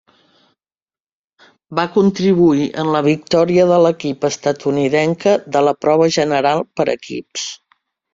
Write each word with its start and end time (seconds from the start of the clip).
Va 1.79 1.83
contribuir 1.97 2.63
en 2.83 2.89
la 2.95 3.01
victòria 3.07 3.65
de 3.73 3.77
l'equip 3.87 4.25
estatunidenca 4.31 5.35
de 5.57 5.63
la 5.69 5.75
prova 5.87 6.09
general 6.17 6.65
per 6.81 6.87
equips. 6.95 7.45